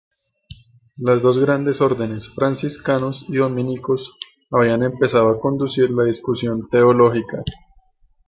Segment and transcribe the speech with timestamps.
[0.97, 4.17] Las dos grandes órdenes, franciscanos y dominicos,
[4.49, 7.43] habían empezado a conducir la discusión teológica.